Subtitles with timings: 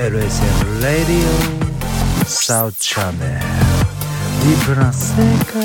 [0.00, 1.28] LSM Radio
[2.24, 3.12] South Channel.
[3.18, 5.60] ディープな世界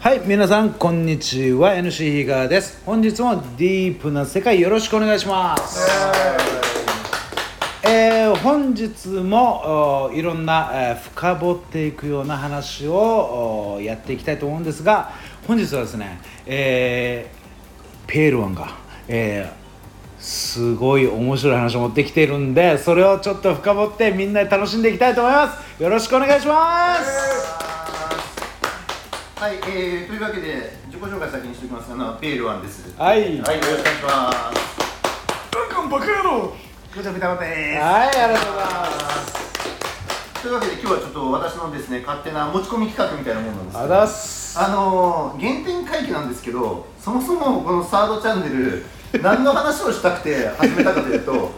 [0.00, 1.74] はい皆さんこんにちは。
[1.74, 2.80] NC ヒガーです。
[2.86, 5.86] 本日もディープな世界よろしくお願いします。
[7.86, 15.10] えー本日もおいろんな、えー深掘っていくような話をおやっていきたいと思うんですが
[15.46, 18.74] 本日はですね、えーペールワンが、
[19.06, 19.61] えー
[20.22, 25.82] すごい面白い話を持ってきているんでそれをちょっと深掘ってみんなで楽しんでいきたいと思います。
[25.82, 27.02] よろしくお願いします。
[29.34, 32.94] はい、えー、というわけで自己紹介先にしておきますあのペールワンです。
[32.96, 33.20] はい。
[33.20, 34.72] はい、よろしくお願いします。
[35.50, 36.54] バカンバカ野郎。
[37.40, 37.80] です。
[37.82, 38.86] はいありがとうございま
[39.26, 40.40] す。
[40.40, 44.58] というわけで今日はちょっと私のですね勝手な持ち込み企画みたいなものなんですあざっす。
[44.60, 48.84] あのー、原点回帰なんですけどそもそもこのサードチャンネル
[49.20, 51.50] 何の話をしたくて始めたかというと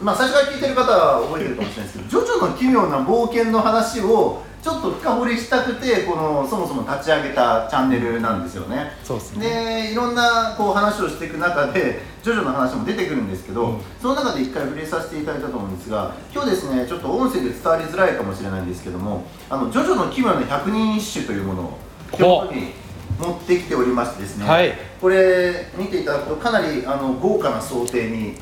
[0.00, 8.92] まあ最初から聞いてる方は覚えてるかもしれないですけど「ジョジョの奇妙な冒険」の話をちょっと深掘りしたくてこのそもそも立ち上げたチャンネルなんですよね。
[9.04, 9.86] そうですね。
[9.86, 13.80] でいろんなこう話をしていく中でジョジョの話も出てくるんですけど、うん。
[14.02, 21.78] その中で一回触れさせていただいたと思うんですが今日ですねちょっと音声で伝わりづらいかもしれないんですけども「あのジョジョの奇妙な百人一首」というものを
[22.12, 22.46] 手ほう。
[22.46, 22.72] 元に
[23.18, 28.34] 持ってきておりましてですね、はいこれ見ていただくとかなりあの豪華な想定に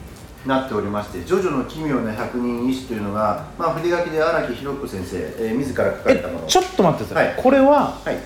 [0.46, 6.40] なっておりまして「ジョジョの奇妙な百人一首」というのが、まあ、筆書きで荒木博子先生、えー自ら書かれたもの。
[6.46, 7.42] えちょっと待ってください、はい。
[7.42, 8.18] これははい、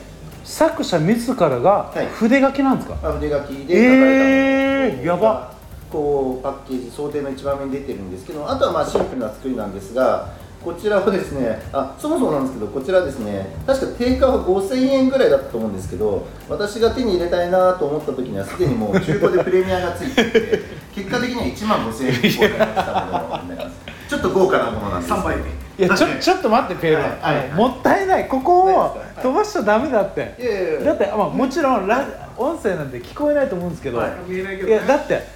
[0.44, 2.06] 作者自らがはい。
[2.06, 5.50] 筆書きなんですか、まあ、筆書きで書かれたもの、えーやば。
[5.90, 10.28] こうパッケージ想定の一番目に出てるんですけどあとはまあシンプルな作りなんですが
[10.62, 20.60] こちらをですねあそもそもなんですけどこちらですね確か定価は5000円ぐらいだったと思うんですけど私が手に入れたいなと思った時にはすでにもう中古でプレミアがついていて
[20.94, 23.90] 結果的には1万5000円以降になってたものになります。
[24.10, 25.38] ちょっと豪華なものなんです3倍い
[25.78, 27.36] やちょちょっと待ってペール、はい。
[27.36, 27.52] はい。
[27.52, 28.28] もったいない。
[28.28, 32.04] ここを飛ばしちゃダメだって、いやいだって、まあ、もちろんラ
[32.36, 34.10] 音声なんて聞こえないと思うんですけど、はい。
[34.26, 35.26] 見えないけどいやだって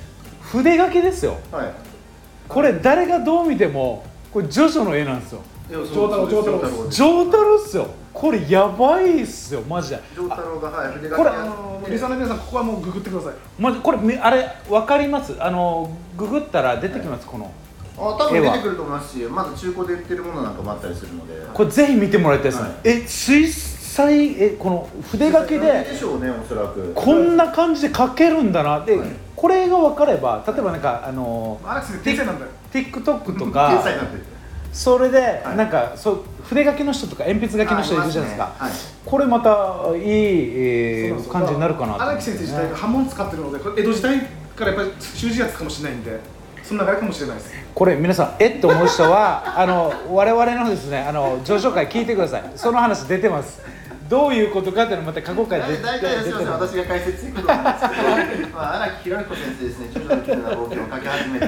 [0.43, 1.39] 筆書きですよ。
[1.53, 1.67] はい。
[2.49, 5.43] これ誰がどう見てもこれジョジョの絵なんですよ。
[5.71, 6.97] 丈太郎丈太郎です。
[6.97, 7.87] ジョータロっすよ。
[8.13, 10.01] これやばいっすよマジで。
[10.17, 13.35] 丈太郎がはい筆書きこれあのリサの皆さんここはもうググってください。
[13.61, 15.37] マジこれみあれ分かります？
[15.39, 17.53] あのググったら出てきます、この
[17.97, 21.35] あ多分出てくると思いますしまだ中古で売ってるものなんかもあったりするので。
[21.55, 22.79] これぜひ見てもらいたいですね、はい。
[22.83, 26.93] え水彩えこの筆書きででしょうねおそらく。
[26.93, 28.85] こんな感じで書けるんだな。
[28.85, 29.09] で、はい。
[29.37, 33.85] これが分かれば例えばなんかあの荒木先生天才なんだよ TikTok と天か
[34.73, 35.57] それではい。
[35.57, 38.55] なんかそう筆書きの人とか鉛筆書きの人いるじゃないですか。
[38.73, 39.01] すね。
[39.07, 39.51] これまた
[39.95, 44.21] いい、えー感じになるかな荒木先生自体が刃物使ってるので江戸時代
[44.57, 46.19] からやっぱり習字やつかもしれないんで
[46.63, 52.45] そんな流れかもしれないですこれ皆さんえっと思う人はあの我々のですねあの上昇会聞いてください。
[52.57, 53.61] その話出てます
[54.09, 56.49] どういうことかっていうのまた過去回で大体すみません。
[56.51, 57.71] 私が解説していくと思うんで。
[57.79, 61.47] すけど、まあ、荒木博彦先生ですね「ジョジョの奇妙な冒険」を書き始めて、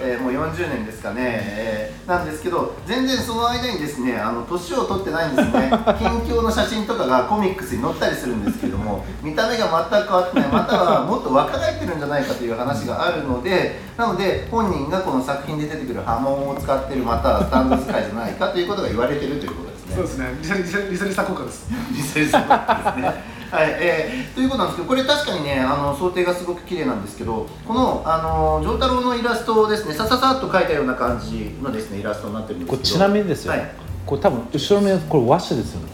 [0.00, 5.70] えーもう40年ですかね、えーなんですけど全然その間にですねあの年を取ってないんですね。
[5.98, 10.48] 近況の写真とかがコミックスに載ったりするんですけども見た目が全く変わってない。
[10.48, 19.94] またはもっと若返ってるんじゃないかという話があるのでなので本人がこの作品で出てくる波紋を使ってるまたはスタンド使いじゃないかということが言われてるということですね。
[19.96, 23.38] そうですねリサリサリサリサ効果です リセルさんですね。
[23.50, 32.82] はい、えー、ということなんですけど、これ確かにね、あの想定がすごく綺麗なんですけど、このあの丈太郎のイラストをですね、さささっと描いたような感じのですねイラストになってるんですけど。
[32.82, 33.70] ちなみにですよ、はい。
[34.04, 35.86] これ多分後ろのやつこれ和紙ですよね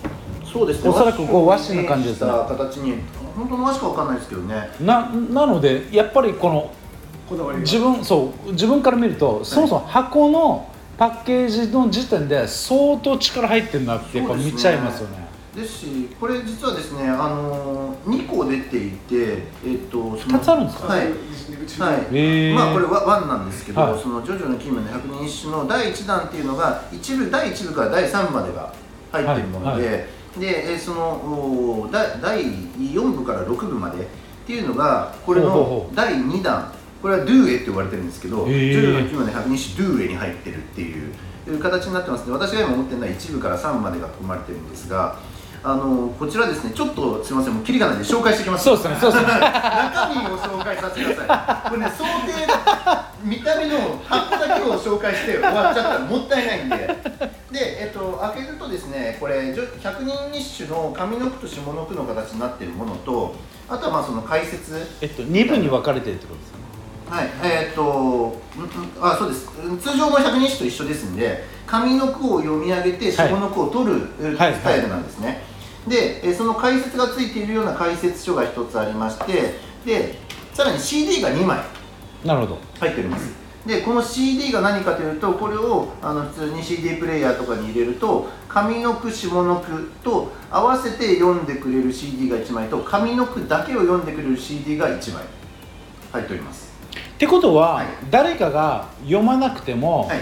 [0.53, 0.91] そうですね。
[0.91, 2.95] おそらくこう和紙の感じですね形に、
[3.37, 4.71] 本当の和紙かわかんないですけどね。
[4.81, 6.71] ななのでやっぱりこの
[7.29, 15.25] こだわりが自分そう自分から見ると、そもそも箱のパッケージの時点で相当力入ってるなってやっぱ見ちゃいますよね。
[15.55, 20.89] ですし、これ実はですね、あの2個出ていて、えっ、と、その二つあるんですか？
[20.89, 21.01] はい。
[21.01, 21.07] は
[21.87, 22.55] はい。
[22.55, 24.01] まあこれはワンなんですけど、はい。
[24.01, 28.73] その「ジョジョの奇妙な百人一首」の第1弾っていうのが一部第1部から第3部までが
[29.13, 30.41] 入ってるもので、はい。
[30.41, 34.07] でえーそのお第第4部から6部までっ
[34.47, 36.73] ていうのがこれの第2弾
[37.05, 38.79] これはドゥーエって呼ばれてるんですけど「ジへー。
[38.79, 40.95] ョジョの奇妙な百人一首ドゥーエ」に入ってるってい
[41.55, 45.19] う形になってますので私が今持ってるのは1部から3部までが含まれてるんですが
[45.63, 48.65] あのこちらですねちょっとすみませんもうキリがないんで紹介してきます。
[48.65, 49.31] そうですねそうですね。
[49.33, 51.69] 中身を紹介させてください。
[51.69, 52.33] これね想定
[53.23, 56.77] 見た目の箱だけを紹介して終わっちゃったらもったいないんで。
[57.53, 63.35] で、えっと、開けるとですねこれ百人一首の上の句と下の句の形になっているものと
[63.69, 66.65] あとはまあその解説えっと2部に分かれてるってことですよね
[67.15, 69.47] はいえーっとうあそうです。
[69.81, 75.43] 通常の百人一首と一緒ですんで上の句を読み上げて下の句を取るスタイルなんですね、
[75.87, 79.55] でえその解説がついているような解説書が一つありまして
[79.87, 80.19] で
[80.55, 81.61] さらに CD が2枚
[82.25, 82.59] なるほど。
[82.81, 83.33] 入っております。
[83.65, 95.23] でこの CD が何かというとこれをあの普通に CD プレイヤーとかに入れると上の句下の句と合わせて読んでくれる CD が1枚と上の句だけを読んでくれる CD が1枚
[96.13, 96.74] 入っております
[97.15, 97.87] ってことは、はい。
[98.11, 100.19] 誰かが読まなくても、はい。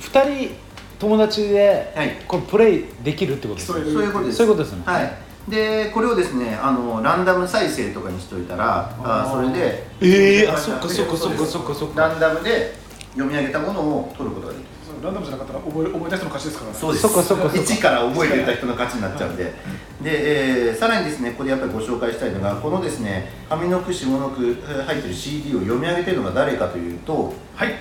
[0.00, 0.54] 2人
[0.98, 2.16] 友達で、はい。
[2.26, 3.84] これプレイできるってことですね。
[3.84, 4.36] そうそういうことです。
[4.38, 4.82] そういうことですね。
[4.84, 5.12] はい。
[5.48, 12.00] でこれをですねあのランダム再生とかにしといたらあそれでえーあそっかそっかそっかそっかそっか。
[12.00, 12.74] ランダムで
[13.14, 14.68] 読み上げたものを取ることができる。
[15.02, 16.78] ランダムじゃなかったら覚え覚えた人の勝ちですからね。
[16.78, 17.02] そうです。
[17.02, 17.72] そっかそっかそっか。
[17.72, 19.52] 1から覚えていた人の勝ちになっちゃうんで
[20.02, 27.32] で、えーさらにですねここでやっぱりご紹介したいのがこのですね上の句下の句えー入ってる CD を読み上げてるのが誰かというと。
[27.54, 27.74] はい。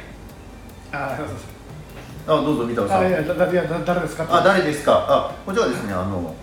[0.91, 1.33] あそうそ
[2.33, 3.05] うあどうぞ三田さん。
[3.05, 5.05] あいやだだいやだ誰ですかあ誰ですか。
[5.09, 6.35] あこちらはですねあの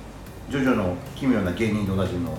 [0.50, 2.36] ジョジョの奇妙な芸人でおなじみの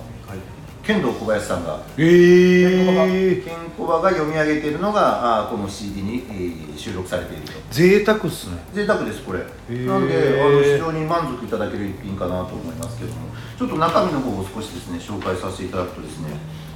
[0.90, 7.52] 剣道小林さんがえー、ケンコバが読み上げているのがあこの CD に、えー収録されていると。
[7.70, 8.56] 贅沢っすね。
[8.72, 9.40] 贅沢ですこれ。
[9.68, 9.86] ー。
[9.86, 13.28] なんであの非常に満足いただける一品かなと思いますけども。
[13.58, 16.30] ちょっと中身の方を少しですね紹介させていただくとですね。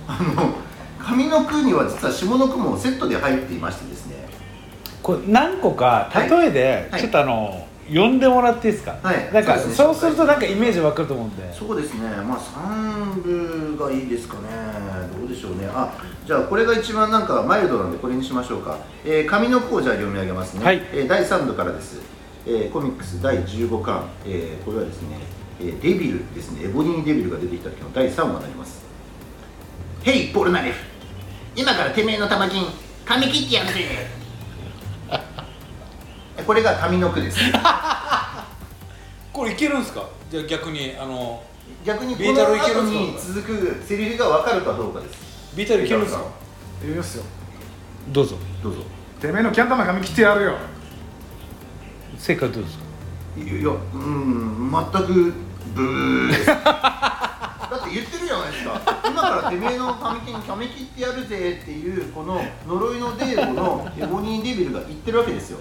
[0.07, 0.53] あの
[1.17, 4.29] 上の句には実は下の句もセットで入っていましてですね。
[5.03, 6.29] これ何個かはい。
[6.29, 7.01] 例えではい。
[7.01, 9.33] ちょっとあの、読んでもらっていいですか、はい。
[9.33, 11.53] なんかそうでするとなんかイメージわかると思うんで。
[11.53, 12.09] そうですね。
[12.27, 14.41] まあ3部がいいですかね。
[15.19, 15.69] どうでしょうね。
[15.73, 15.93] あ
[16.27, 20.83] じゃあこれが一番なんかマイルドなんでこれにしましょうか、えー、上の句をじゃあ読み上げますね、はい。
[20.93, 22.01] えー第3部からです、
[22.47, 25.19] えーコミックス第15巻、えーこれはですね、
[25.61, 26.65] えーデビルですね。
[26.65, 28.83] エボニー・デビルが出てきた時の第3話になります。
[30.03, 30.79] ヘイポルナレフ。
[31.57, 32.65] 今からてめえの玉金
[33.05, 34.24] 髪切ってやるぜ
[36.46, 37.38] これが上の句です。
[39.32, 40.05] これいけるんですか？
[40.31, 41.43] じゃあ逆にあの
[41.85, 42.99] 逆にこビータルの後いけるんすか？
[42.99, 45.55] に続くセリフが分かるかどうかです。
[45.56, 46.23] ビータルいけるんですか？
[46.82, 47.25] 言いますよ。
[48.08, 48.37] どうぞ。
[48.62, 48.81] どうぞ。
[49.20, 50.55] てめえのキャン玉髪切ってやるよ。
[52.19, 52.85] 正解どうですか？
[53.37, 55.32] いやうん全く
[55.75, 58.81] ブー だって言ってるじゃないですか。
[59.11, 65.58] 今からてめえの髪切髪切ってやるぜっていうこの呪いのデーゴのエボニー・デビルが言ってるわけですよ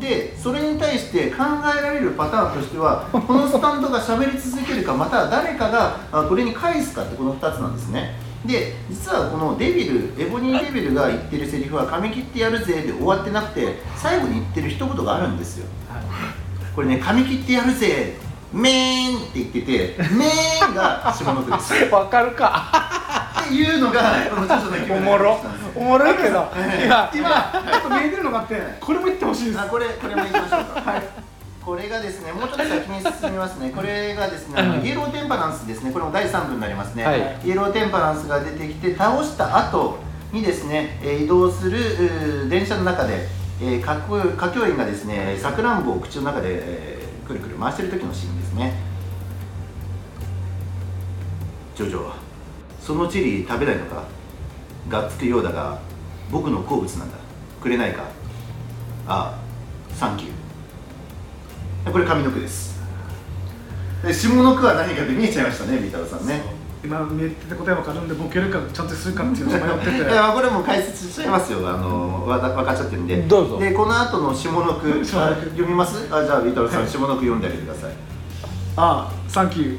[0.00, 1.44] でそれに対して考
[1.78, 8.14] えられるパターンとしてはこのスタンドが喋り続けるかまたは誰かがあこれに返すかってこの2つなんですね。
[8.44, 15.66] で実はこのデビルエボニー・デビルが言ってるセリフは髪切ってやるぜで終わってなくて最後に言ってる一言があるんですよ。
[16.74, 18.16] これね髪切ってやるぜ
[18.52, 21.74] メーンって言っててメーンが下の句です。
[21.74, 23.23] っ わかるか。
[23.23, 25.40] ていうのがこの著書の気分おもろ。
[25.74, 26.46] おもろいけど。
[26.84, 29.60] 今今ちょっと見えてるのがあってこれも言ってほしいです。
[29.60, 30.80] あこれこれもいきましょうか。
[30.80, 31.02] はい。
[31.64, 33.70] これがですねもうちょっと先に進みますね。
[33.70, 35.92] これがですねあのイエローテンパランスですね。
[35.92, 37.40] これも第3部になりますね、はい。
[37.44, 39.98] イエローテンパランスが出てきて倒した後
[40.32, 43.26] にですね、えー移動する電車の中で、
[43.62, 48.74] えー、歌教員がですねさくらんぼを口の中で、えーくるくる回してる時のシーンですね。
[51.74, 52.12] ジョジョ
[52.84, 54.04] そのチリ食べないのか？
[54.90, 55.78] がっつくようだが
[56.30, 57.16] 僕の好物なんだ。
[57.62, 58.02] くれないか？
[59.06, 61.92] ああサンキュー。
[61.92, 62.74] これ上の句です。
[64.04, 66.42] で下の句は何かって見えちゃいましたねビータローさんね。
[66.84, 69.96] 今見えてて答え分かるんでボケるかちゃんとするかっていうのを迷ってて。
[70.12, 71.66] いやこれもう解説しちゃいますよ。
[71.66, 73.22] あのわか分かっちゃってるんで。
[73.22, 73.58] どうぞ。
[73.58, 76.06] でこの後の下の句 読みます？
[76.10, 77.92] あじゃあビータローさん下の句読んであげてください。
[78.76, 79.78] ああサンキュー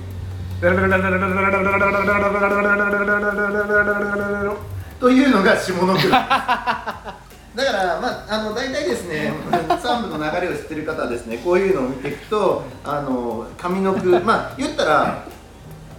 [5.00, 6.10] というのが下の句。
[6.10, 15.24] だから、まあ、あの大体ですね3部の流れを知ってる方はですねこういうのを見ていくとあの上の句まあ言ったら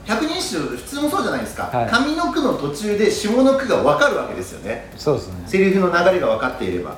[0.04, 1.88] 百人一首普通もそうじゃないですか、はい。
[1.88, 4.90] 上の句の途中で下の句が分かるわけですよね。
[4.96, 5.34] そうですね。
[5.46, 6.96] セリフの流れが分かっていれば。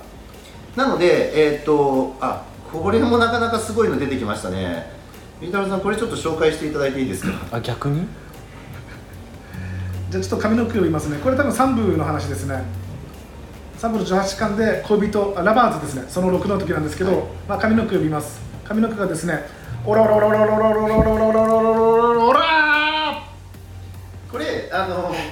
[0.77, 4.98] なのでえーっとあこれもなかなかすごいの出てきましたね
[5.41, 7.33] り太郎さんこれちょっと紹介していただいていいですか？
[7.53, 8.07] あ逆に？
[10.11, 11.19] じゃあちょっと上の句を言いますね。
[11.23, 12.63] これ多分3部の話ですね。
[13.79, 16.05] 3部の18巻で恋人あラバーズですね。
[16.09, 18.41] その6の時なんですけど、まあ、上の句を読みます。
[18.69, 19.45] 上の句がですね
[19.87, 21.88] オラオラオラオラオラオラオラオラオラオラオラオラオラオラ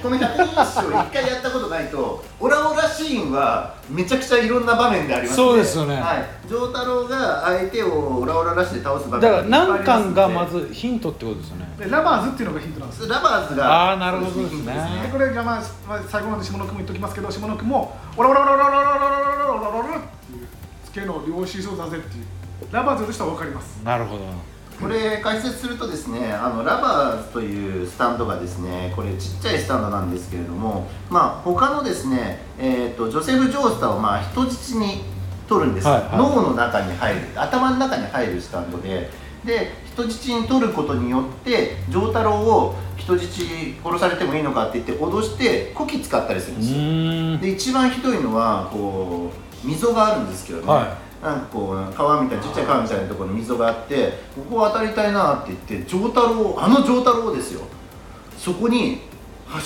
[0.01, 5.95] この百人一首を一回やったことないとオラオラシーンはめちゃくちゃいろんな場面でありますそうですよね。
[5.95, 6.47] はい。
[6.49, 11.75] 丈太郎が相手をオラオララシで倒す場面だから何巻がりまずヒントってことですよね。
[11.77, 14.73] でラバーズっていうのがヒントなんですラバーズがあーなるほどですね。
[15.03, 22.25] でこれがまあ、まあ、最後まで下の句も言っときますけど下の句もオラオラオラオラオラオラオラオラオラオラオラっていう新商だぜっていう
[22.71, 24.25] ラバーズとしては分かりますなるほど
[24.79, 35.01] これ解説するとですねあのラバーズというスタンドがですねこれちっちゃいスタンドなんですけれどもまあ他のですね、えー、とジョセフ・ジョースターをまあ人質に
[35.47, 36.17] 取るんです、はいはい。
[36.17, 39.09] 脳の中に入る頭の中に入るスタンドで
[39.45, 43.41] で人質に取ることによって丈太郎を人質
[43.83, 47.37] 殺されてもいいのかって言って脅してこき使ったりするんうですよ。
[47.37, 49.31] で一番ひどいのはこ
[49.63, 57.61] う溝があるんですけどね、はなんかこう川みたいなちっちゃい川みたいなところに溝があってここ渡りたいなって言って丈太郎あの丈太郎ですよ。
[58.37, 59.01] そこに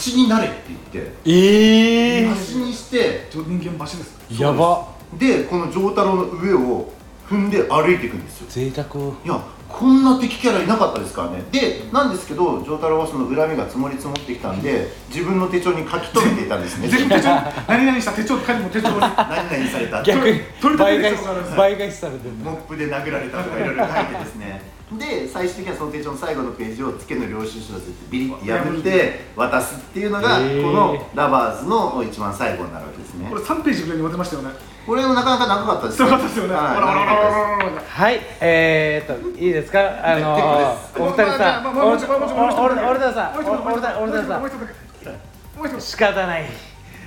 [0.06, 4.42] 橋になれって言ってええ橋にして人間橋です。
[4.42, 4.88] やば。
[5.18, 6.94] でこの丈太郎の上を
[7.30, 8.48] 踏んで歩いていくんですよ。
[8.50, 8.88] 贅沢。
[9.24, 11.44] いやこんな敵キャラいなかったですからね。
[11.52, 16.90] でなんですけど丈太郎はその恨みが積もり積もってきたんで自分の手帳に書き留めていたんですね。
[16.90, 17.30] 全部手帳
[17.68, 19.00] 何々した手帳って書いても手帳に。
[19.00, 20.04] 何々された。
[20.04, 21.44] 逆に取り倍返し立てる人があるん。
[21.46, 24.62] です倍返しされてるモップで殴られたとかいろいろ書いてですね
[24.98, 33.28] で最終的にはその手帳の最後のページを付けの領収書だってビリッて破って渡すっていうのがこのラバーズの一番最後になるわけですね。
[33.30, 34.50] これ3ページぐらいに渡りましたよね。
[34.86, 36.56] これもなかなか長かったですすごかったですよね。
[36.56, 38.20] はい。
[38.42, 39.80] えー、っといいですか？
[39.80, 41.24] あの結構です。
[41.24, 41.64] お二人さん。
[41.64, 45.10] まあまあもうちょもうちょもうちょ俺俺ださもう一度もう一度俺だ俺ださもう一度だけ
[45.58, 46.46] もう一度仕方ない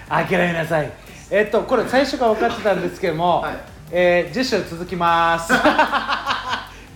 [0.08, 0.90] 諦めなさい
[1.30, 3.56] えっとこれ最初から分かってたんですけども、はい
[3.90, 5.52] えー、次週続きます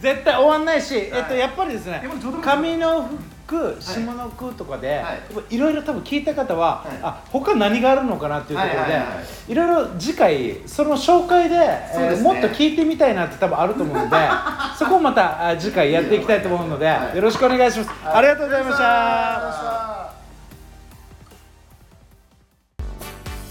[0.00, 3.08] 絶対終わんないし、えっとやっぱりですねやっぱりちょうど上の
[3.48, 5.14] 句下の句とかで、は
[5.50, 5.56] い。
[5.56, 6.98] い、ろいろ多分聞いた方は、はい。
[7.02, 9.54] あ他何があるのかなっていうところで、はいいはいはい。
[9.54, 14.16] ろいろ次回その紹介でえーもっと聞いてみたいなって多分あると思うので
[14.78, 17.16] そこをまたあ次回やっていきたいと思うので、はい。
[17.16, 18.84] よろしくお願いします、ありがとうございました。
[18.84, 20.08] あ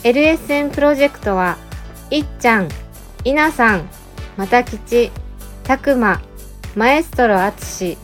[0.03, 1.57] LSN プロジェクトは
[2.11, 2.69] いっちゃん、
[3.23, 3.89] いなさん、
[4.37, 5.11] またきち、
[5.63, 6.21] たくま、
[6.77, 7.97] マエストロあつし、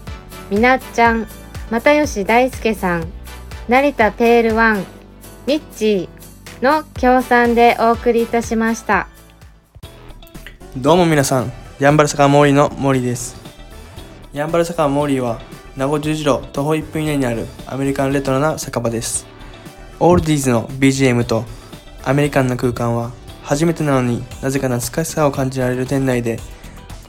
[0.50, 1.28] みなっちゃん、
[1.70, 3.06] 又吉大輔さん、
[3.68, 4.84] 成田ペールワン、
[5.46, 9.08] ミッチーの協賛でお送りいたしました。
[10.76, 13.36] どうも皆さん、ヤンバル酒場モーリーのモーリーです。
[14.34, 15.40] ヤンバル酒場モーリーは、
[15.78, 19.28] 名護十字路徒歩1分以内にあるアメリカンレトロな酒場です。
[20.00, 21.46] オールディーズの BGM と
[22.04, 23.12] アメリカンな空間は、
[23.44, 26.40] 初めてなのになぜか懐かしさを感じられる店内で、